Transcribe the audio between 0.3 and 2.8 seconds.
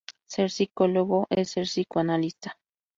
psicólogo es ser psicoanalista.